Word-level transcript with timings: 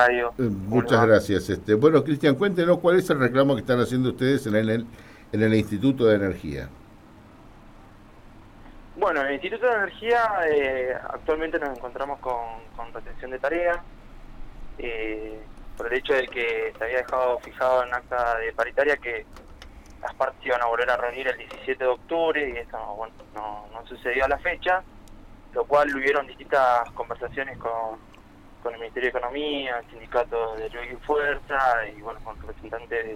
radio. 0.00 0.32
Eh, 0.38 0.42
muchas 0.42 1.04
gracias. 1.04 1.50
Este, 1.50 1.74
bueno, 1.74 2.04
Cristian, 2.04 2.36
cuéntenos 2.36 2.78
cuál 2.78 3.00
es 3.00 3.10
el 3.10 3.18
reclamo 3.18 3.56
que 3.56 3.62
están 3.62 3.80
haciendo 3.80 4.10
ustedes 4.10 4.46
en 4.46 4.54
el, 4.54 4.86
en 5.32 5.42
el 5.42 5.52
Instituto 5.54 6.06
de 6.06 6.14
Energía. 6.14 6.68
Bueno, 8.94 9.22
en 9.22 9.26
el 9.26 9.32
Instituto 9.34 9.66
de 9.66 9.74
Energía 9.74 10.20
eh, 10.48 10.94
actualmente 11.02 11.58
nos 11.58 11.76
encontramos 11.76 12.20
con, 12.20 12.36
con 12.76 12.94
retención 12.94 13.32
de 13.32 13.40
tareas 13.40 13.78
eh, 14.78 15.40
por 15.76 15.92
el 15.92 15.98
hecho 15.98 16.14
de 16.14 16.28
que 16.28 16.72
se 16.78 16.84
había 16.84 16.98
dejado 16.98 17.40
fijado 17.40 17.82
en 17.82 17.92
acta 17.92 18.38
de 18.38 18.52
paritaria 18.52 18.96
que 18.98 19.26
las 20.00 20.14
partes 20.14 20.46
iban 20.46 20.62
a 20.62 20.66
volver 20.66 20.88
a 20.90 20.96
reunir 20.96 21.26
el 21.26 21.38
17 21.38 21.82
de 21.82 21.90
octubre 21.90 22.48
y 22.48 22.56
eso 22.56 22.78
bueno, 22.96 23.14
no, 23.34 23.66
no 23.72 23.84
sucedió 23.88 24.26
a 24.26 24.28
la 24.28 24.38
fecha, 24.38 24.80
lo 25.54 25.64
cual 25.64 25.92
hubieron 25.92 26.24
distintas 26.28 26.88
conversaciones 26.92 27.58
con 27.58 27.98
con 28.62 28.74
el 28.74 28.80
Ministerio 28.80 29.10
de 29.10 29.18
Economía, 29.18 29.78
el 29.78 29.90
sindicato 29.90 30.56
de 30.56 30.68
Luz 30.70 30.86
y 30.92 30.96
Fuerza 30.96 31.86
y 31.96 32.00
bueno, 32.00 32.20
con 32.24 32.36
representantes 32.40 33.06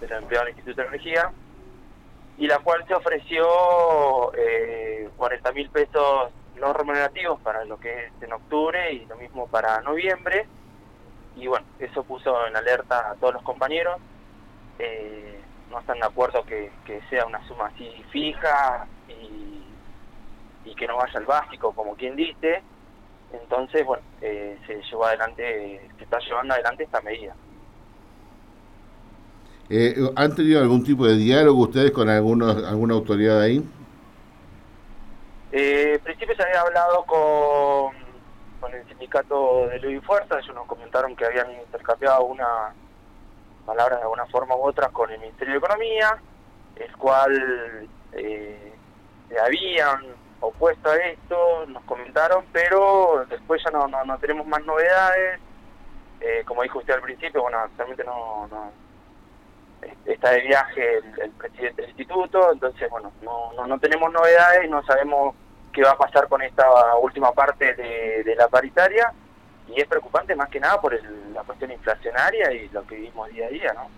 de, 0.00 0.06
de 0.06 0.14
empleados 0.14 0.46
del 0.46 0.56
Instituto 0.56 0.82
de 0.82 0.88
Energía, 0.88 1.30
y 2.38 2.46
la 2.46 2.58
cual 2.58 2.84
se 2.86 2.94
ofreció 2.94 4.32
eh, 4.34 5.08
40 5.16 5.52
mil 5.52 5.70
pesos 5.70 6.30
no 6.56 6.72
remunerativos 6.72 7.40
para 7.40 7.64
lo 7.64 7.78
que 7.78 8.06
es 8.06 8.12
en 8.22 8.32
octubre 8.32 8.92
y 8.92 9.04
lo 9.06 9.16
mismo 9.16 9.46
para 9.46 9.80
noviembre. 9.82 10.46
Y 11.36 11.46
bueno, 11.46 11.66
eso 11.78 12.02
puso 12.02 12.46
en 12.46 12.56
alerta 12.56 13.10
a 13.10 13.14
todos 13.14 13.34
los 13.34 13.42
compañeros. 13.42 14.00
Eh, 14.78 15.40
no 15.70 15.80
están 15.80 15.98
de 15.98 16.06
acuerdo 16.06 16.44
que, 16.44 16.70
que, 16.84 17.00
sea 17.10 17.26
una 17.26 17.46
suma 17.46 17.66
así 17.66 17.90
fija 18.10 18.86
y, 19.08 19.64
y 20.64 20.74
que 20.74 20.86
no 20.86 20.96
vaya 20.96 21.18
al 21.18 21.26
básico, 21.26 21.72
como 21.72 21.94
quien 21.94 22.16
dice. 22.16 22.62
Entonces, 23.32 23.84
bueno, 23.84 24.02
eh, 24.20 24.58
se 24.66 24.82
llevó 24.82 25.06
adelante, 25.06 25.80
se 25.96 26.04
está 26.04 26.18
llevando 26.20 26.54
adelante 26.54 26.84
esta 26.84 27.00
medida. 27.00 27.34
Eh, 29.68 29.96
¿Han 30.14 30.34
tenido 30.34 30.60
algún 30.60 30.84
tipo 30.84 31.06
de 31.06 31.16
diálogo 31.16 31.62
ustedes 31.62 31.90
con 31.90 32.08
algunos, 32.08 32.64
alguna 32.64 32.94
autoridad 32.94 33.40
ahí? 33.40 33.64
Eh, 35.50 35.94
en 35.94 36.00
principio 36.00 36.36
se 36.36 36.42
había 36.42 36.60
hablado 36.60 37.04
con, 37.04 37.94
con 38.60 38.72
el 38.72 38.86
sindicato 38.88 39.66
de 39.68 39.80
Luz 39.80 39.92
y 39.94 40.00
Fuerza, 40.00 40.38
ellos 40.38 40.54
nos 40.54 40.66
comentaron 40.66 41.16
que 41.16 41.24
habían 41.24 41.50
intercambiado 41.52 42.24
una 42.24 42.74
palabras 43.66 43.98
de 43.98 44.04
alguna 44.04 44.26
forma 44.26 44.54
u 44.54 44.62
otra 44.62 44.88
con 44.88 45.10
el 45.10 45.18
Ministerio 45.18 45.54
de 45.54 45.58
Economía, 45.58 46.16
el 46.76 46.96
cual 46.96 47.88
eh, 48.12 48.72
habían 49.44 50.00
opuesto 50.40 50.90
a 50.90 50.96
esto, 50.96 51.66
nos 51.66 51.82
comentaron, 51.84 52.44
pero 52.52 53.24
después 53.28 53.62
ya 53.64 53.70
no, 53.70 53.86
no, 53.88 54.04
no 54.04 54.18
tenemos 54.18 54.46
más 54.46 54.64
novedades. 54.64 55.40
Eh, 56.20 56.42
como 56.46 56.62
dijo 56.62 56.78
usted 56.78 56.94
al 56.94 57.02
principio, 57.02 57.42
bueno, 57.42 57.58
actualmente 57.58 58.04
no, 58.04 58.46
no 58.48 58.72
está 60.06 60.30
de 60.30 60.40
viaje 60.40 60.98
el, 60.98 61.30
presidente 61.32 61.82
del 61.82 61.90
instituto, 61.90 62.52
entonces, 62.52 62.88
bueno, 62.90 63.12
no, 63.22 63.52
no, 63.52 63.66
no 63.66 63.78
tenemos 63.78 64.12
novedades 64.12 64.64
y 64.64 64.68
no 64.68 64.82
sabemos 64.84 65.34
qué 65.72 65.82
va 65.82 65.90
a 65.90 65.98
pasar 65.98 66.26
con 66.28 66.42
esta 66.42 66.66
última 66.96 67.32
parte 67.32 67.74
de, 67.74 68.24
de 68.24 68.34
la 68.34 68.48
paritaria 68.48 69.12
y 69.68 69.80
es 69.80 69.86
preocupante 69.86 70.34
más 70.34 70.48
que 70.48 70.60
nada 70.60 70.80
por 70.80 70.94
el, 70.94 71.34
la 71.34 71.42
cuestión 71.42 71.70
inflacionaria 71.72 72.52
y 72.52 72.68
lo 72.70 72.86
que 72.86 72.96
vivimos 72.96 73.28
día 73.30 73.46
a 73.46 73.50
día, 73.50 73.72
¿no? 73.74 73.88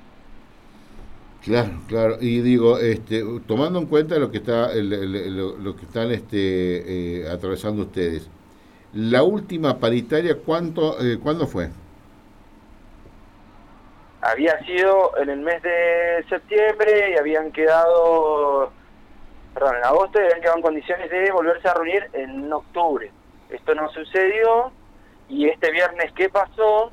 Claro, 1.48 1.70
claro. 1.88 2.16
Y 2.20 2.42
digo, 2.42 2.76
este, 2.78 3.24
tomando 3.46 3.78
en 3.78 3.86
cuenta 3.86 4.18
lo 4.18 4.30
que 4.30 4.36
está, 4.36 4.70
el, 4.70 5.34
lo, 5.34 5.56
lo, 5.56 5.76
que 5.76 5.86
están 5.86 6.10
este, 6.10 7.22
eh, 7.22 7.30
atravesando 7.30 7.84
ustedes, 7.84 8.28
la 8.92 9.22
última 9.22 9.78
paritaria, 9.78 10.36
¿cuánto, 10.44 11.00
eh, 11.00 11.18
¿cuándo 11.22 11.46
fue? 11.46 11.70
Había 14.20 14.62
sido 14.66 15.16
en 15.16 15.30
el 15.30 15.40
mes 15.40 15.62
de 15.62 16.22
septiembre 16.28 17.12
y 17.14 17.16
habían 17.16 17.50
quedado, 17.50 18.70
perdón, 19.54 19.76
en 19.76 19.84
agosto 19.84 20.20
y 20.20 20.24
habían 20.24 20.40
quedado 20.42 20.56
en 20.58 20.62
condiciones 20.62 21.10
de 21.10 21.32
volverse 21.32 21.66
a 21.66 21.72
reunir 21.72 22.10
en 22.12 22.52
octubre. 22.52 23.10
Esto 23.48 23.74
no 23.74 23.88
sucedió 23.88 24.70
y 25.30 25.48
este 25.48 25.70
viernes, 25.70 26.12
¿qué 26.12 26.28
pasó? 26.28 26.92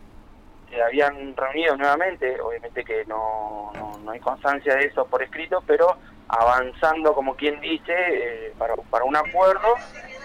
Se 0.69 0.81
habían 0.81 1.35
reunido 1.35 1.77
nuevamente, 1.77 2.39
obviamente 2.41 2.83
que 2.83 3.05
no, 3.05 3.71
no, 4.03 4.11
hay 4.11 4.19
constancia 4.19 4.75
de 4.75 4.85
eso 4.85 5.05
por 5.05 5.21
escrito, 5.21 5.63
pero 5.65 5.97
avanzando, 6.27 7.13
como 7.13 7.35
quien 7.35 7.59
dice, 7.61 7.93
eh, 7.93 8.53
para, 8.57 8.75
para 8.75 9.05
un 9.05 9.15
acuerdo, 9.15 9.75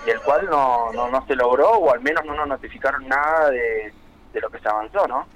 y 0.06 0.10
el 0.10 0.20
cual 0.20 0.48
no, 0.50 0.92
no, 0.92 1.08
no 1.08 1.26
se 1.26 1.36
logró, 1.36 1.70
o 1.70 1.92
al 1.92 2.00
menos 2.00 2.24
no 2.24 2.34
nos 2.34 2.48
notificaron 2.48 3.06
nada 3.06 3.50
de, 3.50 3.92
de 4.32 4.40
lo 4.40 4.50
que 4.50 4.58
se 4.58 4.68
avanzó, 4.68 5.06
¿no? 5.06 5.26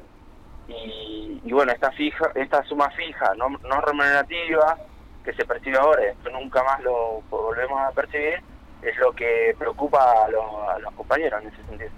Y, 0.67 1.53
bueno, 1.53 1.73
esta 1.73 1.91
fija 1.93 2.31
esta 2.35 2.65
suma 2.65 2.91
fija, 2.91 3.35
no, 3.37 3.51
no 3.51 3.81
remunerativa, 3.83 4.79
que 5.23 5.33
se 5.35 5.45
percibe 5.45 5.79
ahora, 5.79 6.05
esto 6.05 6.31
nunca 6.31 6.63
más 6.63 6.81
lo 6.83 7.23
volvemos 7.31 7.81
a 7.81 7.91
percibir, 7.93 8.41
es 8.83 8.97
lo 8.99 9.13
que 9.13 9.55
preocupa 9.59 10.25
a 10.25 10.29
los, 10.29 10.69
a 10.69 10.79
los 10.79 10.93
compañeros 10.95 11.43
en 11.43 11.49
ese 11.49 11.63
sentido. 11.65 11.91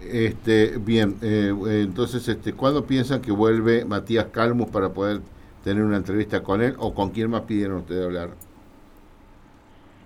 Este, 0.00 0.78
bien, 0.78 1.18
eh, 1.22 1.52
entonces, 1.82 2.26
este, 2.26 2.54
¿cuándo 2.54 2.86
piensan 2.86 3.20
que 3.20 3.32
vuelve 3.32 3.84
Matías 3.84 4.26
Calmus 4.26 4.70
para 4.70 4.88
poder 4.88 5.20
tener 5.62 5.82
una 5.82 5.98
entrevista 5.98 6.42
con 6.42 6.62
él 6.62 6.74
o 6.78 6.94
con 6.94 7.10
quién 7.10 7.30
más 7.30 7.42
pidieron 7.42 7.78
ustedes 7.78 8.04
hablar? 8.04 8.30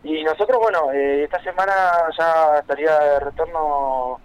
Y 0.03 0.23
nosotros, 0.23 0.59
bueno, 0.61 0.93
eh, 0.93 1.25
esta 1.25 1.43
semana 1.43 1.73
ya 2.19 2.59
estaría 2.59 2.99
de 2.99 3.21
retorno 3.21 4.21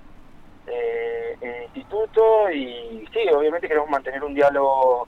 eh, 0.67 1.37
el 1.39 1.63
instituto 1.63 2.51
y 2.51 3.07
sí, 3.13 3.29
obviamente 3.33 3.67
queremos 3.67 3.89
mantener 3.89 4.23
un 4.23 4.33
diálogo 4.33 5.07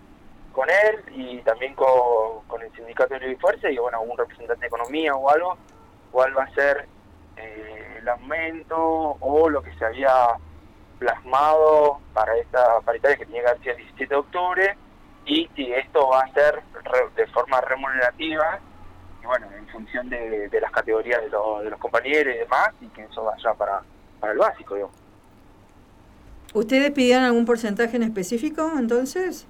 con 0.54 0.70
él 0.70 1.04
y 1.14 1.40
también 1.40 1.76
con, 1.76 2.62
el 2.62 2.72
sindicato 2.74 3.18
de 3.18 3.32
y 3.32 3.36
Fuerza 3.36 3.70
y 3.70 3.78
bueno, 3.78 4.02
un 4.02 4.18
representante 4.18 4.62
de 4.62 4.68
economía 4.68 5.14
o 5.16 5.30
algo, 5.30 5.58
cuál 6.12 6.38
va 6.38 6.44
a 6.44 6.54
ser 6.54 6.88
eh, 7.36 7.98
el 8.00 8.08
aumento 8.08 9.18
o 9.20 9.50
lo 9.50 9.62
que 9.62 9.74
se 9.74 9.86
había 9.86 10.12
plasmado 11.32 12.00
para 12.14 12.38
esta 12.38 12.82
paritaria 12.82 13.18
que 13.18 13.26
tenía 13.26 13.44
que 13.56 13.60
sido 13.60 13.72
el 13.72 13.78
17 13.78 14.14
de 14.14 14.20
octubre 14.20 14.78
y 15.26 15.50
si 15.56 15.72
esto 15.72 16.10
va 16.10 16.22
a 16.22 16.34
ser 16.34 16.62
de 17.16 17.28
forma 17.28 17.62
remunerativa 17.62 18.60
y 19.22 19.26
bueno, 19.26 19.48
en 19.56 19.68
función 19.68 20.10
de, 20.10 20.50
de 20.50 20.62
las 20.62 20.72
categorías 20.72 21.22
de, 21.22 21.30
lo, 21.30 21.62
de, 21.62 21.70
los 21.70 21.80
compañeros 21.80 22.36
y 22.36 22.40
demás 22.40 22.70
y 22.82 22.88
que 22.88 23.04
eso 23.04 23.24
vaya 23.24 23.54
para, 23.54 23.82
para 24.20 24.34
el 24.34 24.40
básico, 24.40 24.76
digamos. 24.76 24.96
¿Ustedes 26.54 26.92
pidieron 26.92 27.24
algún 27.24 27.46
porcentaje 27.46 27.96
en 27.96 28.04
específico 28.04 28.72
entonces? 28.78 29.48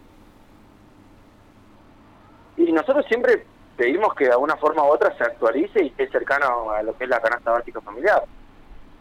Y 2.57 2.71
nosotros 2.71 3.05
siempre 3.07 3.45
pedimos 3.77 4.13
que 4.13 4.25
de 4.25 4.31
alguna 4.31 4.57
forma 4.57 4.83
u 4.83 4.87
otra 4.87 5.17
se 5.17 5.23
actualice 5.23 5.83
y 5.83 5.87
esté 5.87 6.09
cercano 6.09 6.69
a 6.69 6.83
lo 6.83 6.95
que 6.95 7.05
es 7.05 7.09
la 7.09 7.21
canasta 7.21 7.51
básica 7.51 7.81
familiar. 7.81 8.23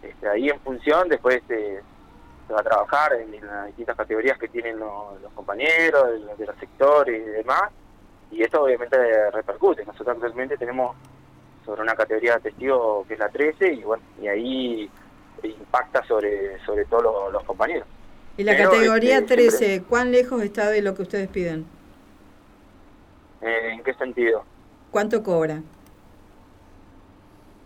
Este, 0.02 0.28
ahí 0.28 0.48
en 0.48 0.58
función 0.60 1.08
después 1.08 1.42
se, 1.46 1.82
se 2.50 2.54
va 2.54 2.60
a 2.60 2.64
trabajar 2.64 3.12
en, 3.12 3.32
en, 3.32 3.46
las 3.46 3.66
distintas 3.66 3.96
categorías 3.96 4.36
que 4.36 4.48
tienen 4.48 4.76
los, 4.80 5.20
los 5.22 5.32
compañeros, 5.34 6.10
de 6.10 6.18
los, 6.18 6.36
de 6.36 6.46
los, 6.46 6.56
sectores 6.56 7.22
y 7.24 7.30
demás, 7.30 7.70
y 8.32 8.42
esto 8.42 8.64
obviamente 8.64 9.30
repercute. 9.30 9.84
Nosotros 9.84 10.16
actualmente 10.16 10.56
tenemos 10.56 10.96
sobre 11.64 11.82
una 11.82 11.94
categoría 11.94 12.34
de 12.34 12.50
testigo 12.50 13.04
que 13.06 13.14
es 13.14 13.20
la 13.20 13.28
13 13.28 13.72
y 13.74 13.82
bueno, 13.84 14.02
y 14.20 14.26
ahí 14.26 14.90
impacta 15.44 16.04
sobre 16.06 16.58
sobre 16.64 16.84
todos 16.86 17.04
los, 17.04 17.32
los 17.34 17.44
compañeros. 17.44 17.86
¿Y 18.36 18.42
la 18.42 18.56
Pero 18.56 18.70
categoría 18.70 19.18
este, 19.18 19.34
13 19.34 19.56
siempre... 19.56 19.88
cuán 19.88 20.10
lejos 20.10 20.42
está 20.42 20.70
de 20.70 20.82
lo 20.82 20.94
que 20.94 21.02
ustedes 21.02 21.28
piden? 21.28 21.66
¿En 23.42 23.82
qué 23.84 23.94
sentido? 23.94 24.44
¿Cuánto 24.90 25.22
cobra? 25.22 25.62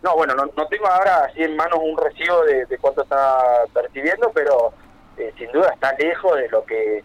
No, 0.05 0.15
bueno, 0.17 0.35
no, 0.35 0.45
no 0.55 0.67
tengo 0.69 0.87
ahora 0.87 1.25
así 1.25 1.43
en 1.43 1.57
manos 1.57 1.79
un 1.83 1.97
recibo 1.97 2.45
de, 2.45 2.77
cuánto 2.79 3.05
está 3.05 3.65
percibiendo, 3.73 4.31
pero 4.35 4.75
eh, 5.17 5.33
sin 5.39 5.51
duda 5.51 5.71
está 5.73 5.95
lejos 5.95 6.37
de 6.37 6.49
lo 6.51 6.63
que 6.67 7.03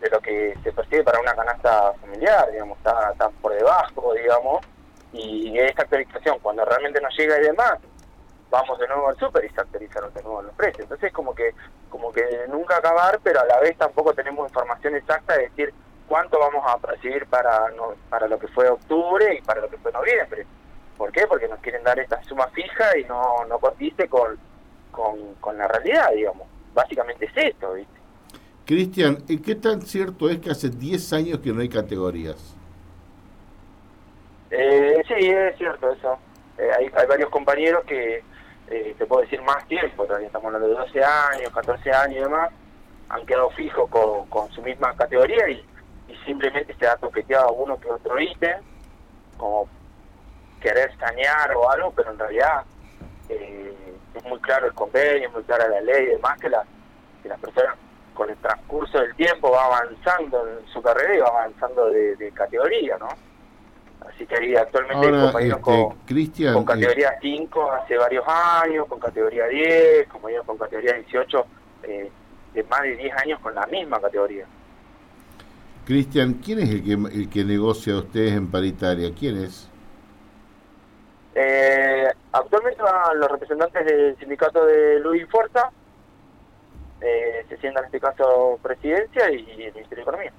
de 0.00 0.10
lo 0.10 0.20
que 0.20 0.54
se 0.62 0.70
percibe 0.70 1.04
para 1.04 1.20
una 1.20 1.34
canasta 1.34 1.94
familiar, 1.94 2.52
digamos, 2.52 2.76
está, 2.76 3.12
está 3.12 3.30
por 3.30 3.54
debajo, 3.54 4.12
digamos, 4.12 4.60
y 5.14 5.58
esta 5.58 5.84
actualización, 5.84 6.38
cuando 6.40 6.66
realmente 6.66 7.00
nos 7.00 7.16
llega 7.16 7.38
y 7.38 7.44
demás, 7.44 7.78
vamos 8.50 8.78
de 8.78 8.88
nuevo 8.88 9.08
al 9.08 9.16
súper 9.16 9.46
y 9.46 9.48
se 9.48 9.62
actualizaron 9.62 10.12
de 10.12 10.22
nuevo 10.22 10.42
los 10.42 10.54
precios. 10.54 10.80
Entonces 10.80 11.10
como 11.14 11.34
que 11.34 11.54
como 11.88 12.12
que 12.12 12.44
nunca 12.48 12.76
acabar, 12.76 13.20
pero 13.22 13.40
a 13.40 13.46
la 13.46 13.58
vez 13.60 13.78
tampoco 13.78 14.12
tenemos 14.12 14.46
información 14.46 14.94
exacta 14.96 15.34
de 15.34 15.44
decir 15.44 15.72
cuánto 16.06 16.38
vamos 16.38 16.62
a 16.66 16.76
percibir 16.76 17.24
para 17.24 17.70
no, 17.70 17.94
para 18.10 18.28
lo 18.28 18.38
que 18.38 18.48
fue 18.48 18.68
octubre 18.68 19.34
y 19.34 19.40
para 19.40 19.62
lo 19.62 19.70
que 19.70 19.78
fue 19.78 19.90
noviembre. 19.92 20.46
¿Por 20.96 21.10
qué? 21.12 21.26
Porque 21.26 21.48
nos 21.48 21.58
quieren 21.60 21.82
dar 21.82 21.98
esta 21.98 22.22
suma 22.24 22.46
fija 22.48 22.96
y 22.98 23.04
no, 23.04 23.44
no 23.48 23.58
contiste 23.58 24.08
con, 24.08 24.38
con, 24.90 25.34
con 25.40 25.58
la 25.58 25.68
realidad, 25.68 26.10
digamos. 26.14 26.46
Básicamente 26.72 27.26
es 27.26 27.32
esto, 27.36 27.74
¿viste? 27.74 27.94
Cristian, 28.64 29.18
¿qué 29.44 29.54
tan 29.56 29.82
cierto 29.82 30.28
es 30.30 30.38
que 30.38 30.50
hace 30.50 30.70
10 30.70 31.12
años 31.12 31.38
que 31.40 31.52
no 31.52 31.60
hay 31.60 31.68
categorías? 31.68 32.56
Eh, 34.50 35.02
sí, 35.06 35.28
es 35.28 35.56
cierto 35.58 35.90
eso. 35.92 36.18
Eh, 36.58 36.70
hay, 36.78 36.90
hay 36.94 37.06
varios 37.06 37.28
compañeros 37.30 37.84
que, 37.84 38.22
eh, 38.68 38.94
te 38.96 39.06
puedo 39.06 39.22
decir 39.22 39.42
más 39.42 39.66
tiempo, 39.68 40.06
todavía 40.06 40.28
estamos 40.28 40.46
hablando 40.46 40.68
de 40.68 40.74
12 40.74 41.04
años, 41.04 41.52
14 41.52 41.92
años 41.92 42.16
y 42.16 42.20
demás, 42.20 42.50
han 43.10 43.26
quedado 43.26 43.50
fijos 43.50 43.90
con, 43.90 44.26
con 44.28 44.50
su 44.52 44.62
misma 44.62 44.94
categoría 44.96 45.48
y, 45.50 45.62
y 46.08 46.16
simplemente 46.24 46.74
se 46.78 46.86
ha 46.86 46.96
toqueteado 46.96 47.52
uno 47.52 47.78
que 47.78 47.90
otro 47.90 48.18
ítem, 48.18 48.62
como 49.36 49.68
querer 50.64 50.96
sanear 50.96 51.54
o 51.54 51.70
algo, 51.70 51.92
pero 51.94 52.10
en 52.10 52.18
realidad 52.18 52.64
eh, 53.28 53.74
es 54.14 54.24
muy 54.24 54.38
claro 54.40 54.66
el 54.66 54.72
convenio, 54.72 55.28
es 55.28 55.34
muy 55.34 55.42
clara 55.42 55.68
la 55.68 55.82
ley 55.82 56.04
y 56.04 56.10
demás, 56.12 56.40
que, 56.40 56.48
la, 56.48 56.64
que 57.22 57.28
las 57.28 57.38
personas 57.38 57.76
con 58.14 58.30
el 58.30 58.36
transcurso 58.38 58.98
del 58.98 59.14
tiempo 59.14 59.50
va 59.50 59.66
avanzando 59.66 60.48
en 60.48 60.66
su 60.72 60.80
carrera 60.80 61.14
y 61.14 61.18
va 61.18 61.28
avanzando 61.28 61.90
de, 61.90 62.16
de 62.16 62.32
categoría, 62.32 62.96
¿no? 62.96 63.08
Así 64.08 64.26
que 64.26 64.36
ahí 64.36 64.54
actualmente 64.54 65.06
Ahora, 65.06 65.18
hay 65.18 65.22
compañeros 65.24 65.58
este, 65.58 66.52
con, 66.52 66.64
con 66.64 66.78
eh, 66.78 66.80
categoría 66.80 67.18
5 67.20 67.72
hace 67.72 67.96
varios 67.98 68.24
años, 68.26 68.86
con 68.86 69.00
categoría 69.00 69.46
10, 69.46 70.08
compañeros 70.08 70.46
con 70.46 70.56
categoría 70.56 70.94
18 70.94 71.46
eh, 71.82 72.10
de 72.54 72.62
más 72.64 72.82
de 72.82 72.96
10 72.96 73.16
años 73.16 73.40
con 73.40 73.54
la 73.54 73.66
misma 73.66 74.00
categoría. 74.00 74.46
Cristian, 75.84 76.34
¿quién 76.34 76.60
es 76.60 76.70
el 76.70 76.82
que, 76.82 76.92
el 76.92 77.28
que 77.28 77.44
negocia 77.44 77.94
a 77.94 77.98
ustedes 77.98 78.32
en 78.32 78.50
paritaria? 78.50 79.12
¿Quién 79.18 79.36
es? 79.44 79.70
Eh, 81.34 82.06
actualmente 82.32 82.80
van 82.82 83.18
los 83.18 83.30
representantes 83.30 83.84
del 83.84 84.16
sindicato 84.18 84.64
de 84.66 85.00
Luz 85.00 85.16
y 85.16 85.24
Fuerza, 85.26 85.70
eh, 87.00 87.44
se 87.48 87.56
sienta 87.58 87.80
en 87.80 87.86
este 87.86 88.00
caso 88.00 88.58
Presidencia 88.62 89.30
y 89.30 89.38
el 89.64 89.74
Ministerio 89.74 89.96
de 89.96 90.02
Economía. 90.02 90.32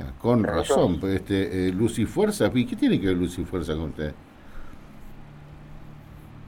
Ah, 0.00 0.12
Con 0.20 0.42
Pero 0.42 0.54
razón, 0.54 0.94
yo- 0.94 1.00
pues 1.00 1.14
este, 1.16 1.68
eh, 1.68 1.72
Luz 1.72 1.98
y 1.98 2.06
Fuerza, 2.06 2.48
¿y 2.54 2.66
qué 2.66 2.76
tiene 2.76 3.00
que 3.00 3.08
ver 3.08 3.16
Luz 3.16 3.38
y 3.38 3.44
Fuerza 3.44 3.72
con 3.74 3.90
usted? 3.90 4.14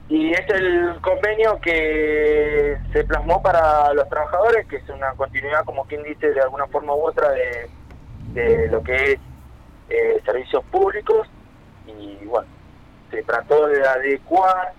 Y 0.07 0.31
es 0.33 0.47
el 0.49 0.95
convenio 1.01 1.59
que 1.61 2.77
se 2.93 3.03
plasmó 3.05 3.41
para 3.41 3.91
los 3.93 4.07
trabajadores, 4.07 4.67
que 4.67 4.77
es 4.77 4.89
una 4.89 5.11
continuidad, 5.13 5.65
como 5.65 5.83
quien 5.85 6.03
dice, 6.03 6.31
de 6.31 6.41
alguna 6.41 6.67
forma 6.67 6.93
u 6.93 7.07
otra, 7.07 7.31
de, 7.31 7.69
de 8.33 8.67
lo 8.69 8.83
que 8.83 8.93
es 8.95 9.19
eh, 9.89 10.21
servicios 10.23 10.63
públicos. 10.65 11.27
Y 11.87 12.25
bueno, 12.25 12.47
se 13.11 13.23
trató 13.23 13.67
de 13.67 13.85
adecuar 13.87 14.73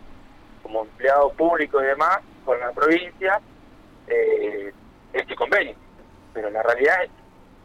como 0.62 0.82
empleado 0.82 1.30
público 1.32 1.80
y 1.82 1.86
demás 1.86 2.18
con 2.44 2.58
la 2.60 2.72
provincia 2.72 3.40
eh, 4.08 4.72
este 5.12 5.34
convenio. 5.34 5.74
Pero 6.34 6.50
la 6.50 6.62
realidad 6.62 7.04
es, 7.04 7.10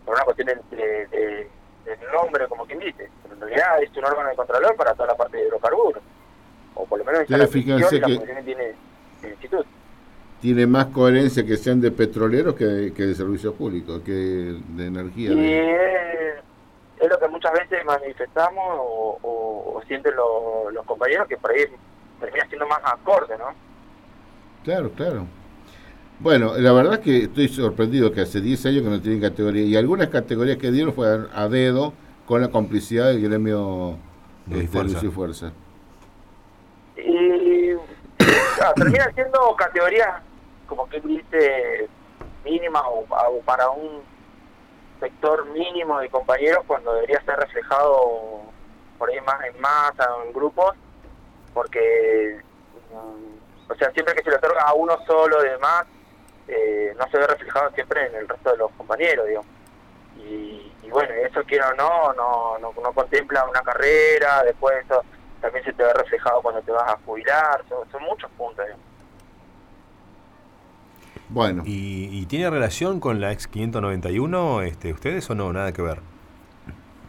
por 0.06 0.16
una 0.16 0.24
cuestión 0.24 0.48
de, 0.48 0.78
de- 0.78 1.08
de- 1.08 1.50
del 1.86 1.98
nombre, 2.14 2.48
como 2.48 2.66
quien 2.66 2.80
dice, 2.80 3.10
pero 3.24 3.34
en 3.36 3.42
realidad 3.42 3.82
es 3.82 3.90
un 3.98 4.06
órgano 4.06 4.30
de 4.30 4.36
contralor 4.36 4.76
para 4.76 4.94
toda 4.94 5.08
la 5.08 5.16
parte 5.16 5.38
de 5.38 5.48
hidrocarburos. 5.48 6.02
O 6.76 6.86
por 6.86 7.00
lo 7.00 7.06
menos 7.06 7.22
esa 7.22 7.34
es 7.34 7.40
la 7.40 7.48
fíjense 7.48 8.00
la 8.00 8.08
que- 8.08 8.20
que 8.20 8.42
tiene 8.44 8.76
el 9.24 9.30
instituto. 9.32 9.66
Tiene 10.40 10.66
más 10.66 10.86
coherencia 10.88 11.46
que 11.46 11.58
sean 11.58 11.82
de 11.82 11.92
petroleros 11.92 12.56
que 12.56 12.66
de, 12.66 12.94
que 12.94 13.04
de 13.04 13.14
servicios 13.16 13.54
públicos, 13.56 14.02
que 14.06 14.12
de 14.12 14.86
energía. 14.88 15.32
Y 15.32 15.36
de- 15.36 15.72
es, 16.30 16.36
es 17.00 17.10
lo 17.10 17.20
que 17.20 17.28
muchas 17.52 17.70
veces 17.70 17.86
manifestamos 17.86 18.64
o, 18.80 19.20
o- 19.22 19.74
o 19.78 19.82
sienten 19.88 20.16
lo- 20.16 20.72
los 20.72 20.86
compañeros 20.86 21.28
que 21.28 21.38
por 21.38 21.52
ahí 21.52 21.66
termina 22.20 22.46
siendo 22.48 22.68
más 22.68 22.80
acorde, 22.84 23.38
¿no? 23.38 23.46
Claro, 24.64 24.92
claro. 24.92 25.26
Bueno, 26.20 26.54
la 26.58 26.72
verdad 26.72 26.94
es 26.96 27.00
que 27.00 27.18
estoy 27.24 27.48
sorprendido 27.48 28.12
que 28.12 28.22
hace 28.22 28.42
10 28.42 28.66
años 28.68 28.84
que 28.84 28.90
no 28.90 29.02
tienen 29.02 29.22
categoría. 29.22 29.64
Y 29.66 29.76
algunas 29.76 30.10
categorías 30.10 30.58
que 30.58 30.70
dieron 30.72 30.94
fueron 30.94 31.30
a 31.34 31.48
dedo 31.48 31.94
con 32.28 32.42
la 32.42 32.50
complicidad 32.50 33.08
del 33.08 33.22
gremio 33.24 33.98
y 34.48 34.54
este, 34.60 34.68
Fuerza. 34.68 34.94
Luz 34.94 35.04
y 35.04 35.08
Fuerza. 35.10 35.52
Y 36.98 37.72
claro, 38.56 38.74
termina 38.76 39.12
siendo 39.16 39.56
categoría, 39.58 40.22
como 40.68 40.88
que 40.90 41.00
dice, 41.02 41.90
mínima 42.46 42.82
o, 42.88 43.00
o 43.10 43.42
para 43.44 43.70
un 43.72 44.02
sector 45.02 45.46
mínimo 45.48 46.00
de 46.00 46.10
compañeros 46.10 46.64
cuando 46.68 46.94
debería 46.94 47.22
ser 47.26 47.36
reflejado 47.38 48.42
por 48.98 49.10
ahí 49.10 49.20
más 49.22 49.44
en 49.46 49.60
masa 49.60 50.16
o 50.16 50.24
en 50.24 50.32
grupos, 50.32 50.76
porque, 51.54 52.40
mm, 52.92 53.72
o 53.72 53.76
sea, 53.76 53.92
siempre 53.92 54.14
que 54.14 54.24
se 54.24 54.30
le 54.30 54.36
otorga 54.38 54.62
a 54.62 54.74
uno 54.74 54.98
solo 55.06 55.44
y 55.44 55.50
demás, 55.50 55.86
eh, 56.48 56.94
no 56.98 57.10
se 57.10 57.18
ve 57.18 57.28
reflejado 57.28 57.72
siempre 57.72 58.06
en 58.06 58.16
el 58.16 58.28
resto 58.28 58.52
de 58.52 58.58
los 58.58 58.72
compañeros, 58.74 59.28
digamos. 59.28 59.50
Y, 60.18 60.72
y 60.84 60.90
bueno, 60.92 61.14
eso 61.16 61.42
quiero 61.46 61.68
o 61.70 61.74
no, 61.74 62.14
no, 62.14 62.58
no, 62.60 62.74
no 62.80 62.94
contempla 62.94 63.46
una 63.46 63.62
carrera, 63.62 64.44
después 64.44 64.86
eso 64.86 65.04
también 65.42 65.66
se 65.66 65.74
te 65.74 65.84
ve 65.84 65.94
reflejado 65.94 66.42
cuando 66.44 66.62
te 66.62 66.72
vas 66.72 66.88
a 66.94 67.00
jubilar, 67.04 67.64
son, 67.68 67.90
son 67.92 68.04
muchos 68.04 68.30
puntos. 68.32 68.66
digamos. 68.66 68.91
Bueno, 71.32 71.64
¿Y, 71.66 72.10
y 72.12 72.26
tiene 72.26 72.50
relación 72.50 73.00
con 73.00 73.22
la 73.22 73.32
ex 73.32 73.48
591 73.48 74.62
este, 74.64 74.92
ustedes 74.94 75.30
o 75.30 75.36
no? 75.36 75.52
Nada 75.54 75.72
que 75.72 75.82
ver. 75.82 76.00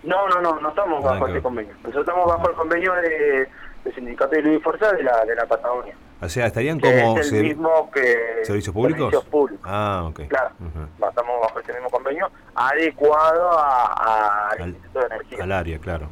No, 0.04 0.28
no, 0.28 0.40
no, 0.40 0.60
no 0.60 0.68
estamos 0.68 1.02
Nada 1.02 1.14
bajo 1.18 1.32
ver. 1.32 1.42
convenio. 1.42 1.72
Nosotros 1.78 2.02
estamos 2.06 2.26
bajo 2.26 2.48
el 2.50 2.56
convenio 2.56 2.92
de, 2.94 3.48
del 3.84 3.94
Sindicato 3.94 4.30
de 4.30 4.42
Luz 4.42 4.56
y 4.58 4.60
Fuerza 4.60 4.92
de 4.92 5.02
la, 5.02 5.24
de 5.24 5.34
la 5.34 5.46
Patagonia. 5.46 5.94
O 6.20 6.28
sea, 6.28 6.46
estarían 6.46 6.78
como... 6.78 6.92
es 7.18 7.26
el 7.26 7.30
ser- 7.30 7.42
mismo 7.42 7.90
que... 7.92 8.44
¿Servicios 8.44 8.72
públicos? 8.72 9.10
Servicios 9.10 9.24
públicos. 9.24 9.64
Ah, 9.68 10.04
ok. 10.08 10.20
Claro. 10.28 10.50
Ujú. 10.60 11.06
Estamos 11.08 11.40
bajo 11.42 11.58
ese 11.60 11.72
mismo 11.72 11.90
convenio 11.90 12.30
adecuado 12.54 13.58
a- 13.58 13.86
a- 13.86 14.48
al 14.50 14.62
Al- 14.62 14.68
Instituto 14.70 15.00
de 15.00 15.06
Energía. 15.06 15.42
Al 15.44 15.52
área, 15.52 15.78
claro. 15.78 16.08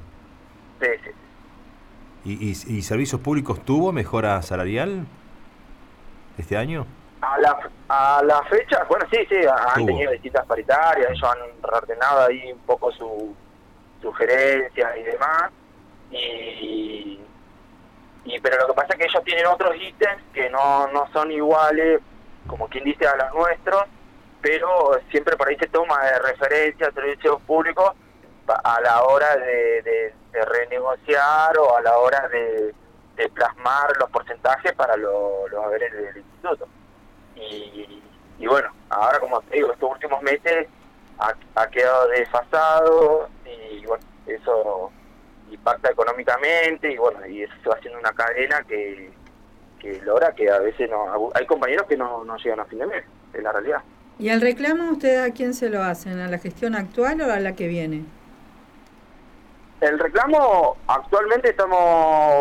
Sí, 0.80 0.88
sí. 1.04 1.10
¿Y, 2.24 2.32
y, 2.48 2.78
y 2.78 2.82
Servicios 2.82 3.20
Públicos 3.20 3.64
tuvo 3.64 3.92
mejora 3.92 4.42
salarial 4.42 5.06
este 6.38 6.56
año? 6.56 6.86
A 7.22 7.38
la, 7.38 7.58
a 7.88 8.22
la 8.24 8.42
fecha, 8.44 8.84
bueno, 8.88 9.06
sí, 9.12 9.18
sí, 9.28 9.36
han 9.46 9.84
tenido 9.86 10.10
distintas 10.12 10.46
paritarias, 10.46 11.10
ellos 11.10 11.22
han 11.30 11.62
reordenado 11.62 12.26
ahí 12.26 12.50
un 12.52 12.60
poco 12.60 12.90
su 12.92 13.34
sugerencias 14.00 14.96
y 14.96 15.02
demás. 15.02 15.50
Y, 16.10 17.20
y 18.24 18.40
pero 18.40 18.58
lo 18.58 18.66
que 18.68 18.72
pasa 18.74 18.88
es 18.94 18.98
que 18.98 19.04
ellos 19.04 19.24
tienen 19.24 19.46
otros 19.46 19.74
ítems 19.76 20.22
que 20.32 20.48
no, 20.50 20.88
no 20.88 21.06
son 21.12 21.30
iguales, 21.30 22.00
como 22.46 22.68
quien 22.68 22.84
dice, 22.84 23.06
a 23.06 23.16
los 23.16 23.34
nuestros, 23.34 23.84
pero 24.40 24.98
siempre 25.10 25.36
por 25.36 25.48
ahí 25.48 25.56
se 25.56 25.68
toma 25.68 26.02
de 26.04 26.18
referencia 26.20 26.88
a 26.88 26.92
servicios 26.92 27.40
públicos 27.42 27.92
a 28.64 28.80
la 28.80 29.02
hora 29.04 29.36
de, 29.36 29.82
de- 29.82 30.14
de 30.32 30.44
renegociar 30.44 31.58
o 31.58 31.76
a 31.76 31.80
la 31.82 31.98
hora 31.98 32.28
de, 32.28 32.72
de 33.16 33.28
plasmar 33.30 33.96
los 33.98 34.08
porcentajes 34.10 34.72
para 34.74 34.96
lo- 34.96 35.46
los 35.48 35.64
haberes 35.64 35.92
del 35.92 36.16
instituto. 36.16 36.66
Y, 37.36 38.02
y 38.38 38.46
bueno, 38.46 38.70
ahora 38.88 39.18
como 39.20 39.40
te 39.42 39.56
digo, 39.56 39.72
estos 39.72 39.90
últimos 39.90 40.22
meses 40.22 40.66
ha, 41.18 41.34
ha 41.54 41.66
quedado 41.68 42.08
desfasado 42.08 43.28
y 43.44 43.84
bueno, 43.86 44.04
eso 44.26 44.90
impacta 45.50 45.90
económicamente 45.90 46.92
y 46.92 46.96
bueno, 46.96 47.26
y 47.26 47.42
eso 47.42 47.52
se 47.62 47.68
va 47.68 47.74
haciendo 47.76 47.98
una 47.98 48.12
cadena 48.12 48.62
que, 48.62 49.10
que 49.78 50.00
logra 50.02 50.34
que 50.34 50.50
a 50.50 50.58
veces 50.58 50.88
no, 50.88 51.30
hay 51.34 51.46
compañeros 51.46 51.86
que 51.86 51.96
no, 51.96 52.24
no 52.24 52.36
llegan 52.36 52.60
a 52.60 52.64
fin 52.66 52.78
de 52.78 52.86
mes, 52.86 53.04
es 53.32 53.42
la 53.42 53.52
realidad. 53.52 53.82
¿Y 54.18 54.28
el 54.28 54.40
reclamo 54.40 54.92
ustedes 54.92 55.30
a 55.30 55.32
quién 55.32 55.54
se 55.54 55.70
lo 55.70 55.82
hacen? 55.82 56.20
¿A 56.20 56.28
la 56.28 56.38
gestión 56.38 56.74
actual 56.74 57.20
o 57.22 57.32
a 57.32 57.40
la 57.40 57.54
que 57.54 57.68
viene? 57.68 58.04
El 59.80 59.98
reclamo, 59.98 60.76
actualmente 60.86 61.50
estamos 61.50 61.78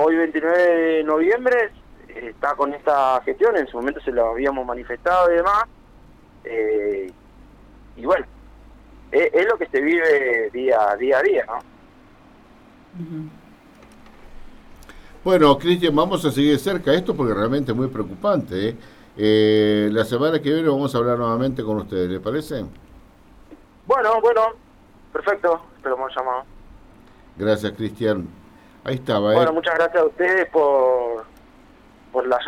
hoy 0.06 0.18
29 0.18 0.58
de 0.58 1.04
noviembre, 1.06 1.72
está 2.16 2.56
con 2.56 2.74
esta 2.74 3.22
gestión, 3.24 3.58
en 3.58 3.68
su 3.68 3.78
momento 3.78 4.02
se 4.02 4.12
lo 4.12 4.30
habíamos 4.30 4.66
manifestado 4.66 5.32
y 5.32 5.36
demás, 5.36 5.64
eh, 6.44 7.12
y 7.96 8.06
bueno, 8.06 8.26
es, 9.12 9.34
es 9.34 9.46
lo 9.48 9.58
que 9.58 9.68
se 9.68 9.82
vive 9.82 10.50
día, 10.52 10.96
día 10.98 11.20
a 11.20 11.22
día, 11.22 11.46
¿no? 11.46 11.60
Bueno, 15.24 15.58
Cristian, 15.58 15.96
vamos 15.96 16.24
a 16.26 16.32
seguir 16.32 16.58
cerca 16.60 16.94
esto 16.94 17.16
porque 17.16 17.34
realmente 17.34 17.72
es 17.72 17.78
muy 17.78 17.88
preocupante. 17.88 18.70
¿eh? 18.70 18.76
Eh, 19.18 19.90
la 19.92 20.06
semana 20.06 20.42
que 20.42 20.50
viene 20.52 20.70
vamos 20.70 20.96
a 20.96 20.98
hablar 20.98 21.18
nuevamente 21.18 21.64
con 21.64 21.78
ustedes, 21.78 22.10
¿le 22.10 22.20
parece? 22.20 22.66
Bueno, 23.86 24.22
bueno, 24.22 24.42
perfecto, 25.12 25.62
hayan 25.84 25.98
llamado. 26.16 26.44
Gracias, 27.36 27.74
Cristian. 27.74 28.28
Ahí 28.84 28.96
estaba, 28.96 29.34
¿eh? 29.34 29.36
Bueno, 29.36 29.54
muchas 29.54 29.76
gracias 29.76 30.02
a 30.02 30.06
ustedes 30.06 30.50
por, 30.50 31.26
por 32.12 32.28
la 32.28 32.40
llamada. 32.46 32.48